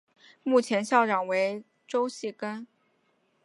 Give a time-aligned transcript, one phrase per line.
[0.41, 2.65] 目前校长为周戏庚。